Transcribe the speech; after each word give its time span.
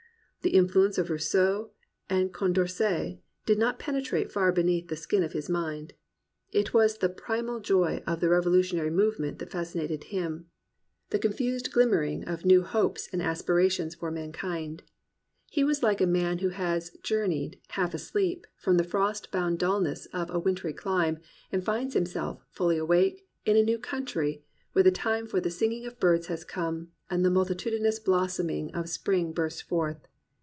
The 0.43 0.55
influence 0.57 0.97
of 0.97 1.11
Rousseau 1.11 1.69
and 2.09 2.33
Condorcet 2.33 3.19
did 3.45 3.59
not 3.59 3.77
pene 3.77 4.03
trate 4.03 4.31
far 4.31 4.51
beneath 4.51 4.87
the 4.87 4.95
skin 4.95 5.21
of 5.21 5.33
his 5.33 5.49
mind. 5.51 5.93
It 6.51 6.73
was 6.73 6.97
the 6.97 7.09
primal 7.09 7.59
joy 7.59 8.01
of 8.07 8.21
the 8.21 8.29
Revolutionary 8.29 8.89
movement 8.89 9.37
that 9.37 9.51
fascinated 9.51 10.05
him,— 10.05 10.47
the 11.11 11.19
confused 11.19 11.71
ghmmering 11.71 12.27
of 12.27 12.43
new 12.43 12.61
195 12.61 12.63
COMPANIONABLE 12.63 12.63
BOOKS 12.63 12.71
hopes 12.71 13.09
and 13.13 13.21
aspirations 13.21 13.93
for 13.93 14.09
mankind. 14.09 14.81
He 15.45 15.63
was 15.63 15.83
like 15.83 16.01
a 16.01 16.07
man 16.07 16.39
who 16.39 16.49
has 16.49 16.89
journeyed, 17.03 17.59
half 17.77 17.93
asleep, 17.93 18.47
from 18.57 18.77
the 18.77 18.83
frost 18.83 19.31
bound 19.31 19.59
dulness 19.59 20.07
of 20.07 20.31
a 20.31 20.39
wintry 20.39 20.73
clime, 20.73 21.19
and 21.51 21.63
finds 21.63 21.93
himself, 21.93 22.41
fully 22.49 22.79
awake, 22.79 23.29
in 23.45 23.57
a 23.57 23.61
new 23.63 23.77
country, 23.77 24.43
where 24.73 24.81
the 24.83 24.89
time 24.89 25.27
for 25.27 25.39
the 25.39 25.51
singing 25.51 25.85
of 25.85 25.99
birds 25.99 26.25
has 26.27 26.43
come, 26.43 26.87
and 27.11 27.23
the 27.23 27.29
mul 27.29 27.45
titudinous 27.45 28.03
blossoming 28.03 28.73
of 28.73 28.89
spring 28.89 29.31
bursts 29.33 29.61
forth. 29.61 30.07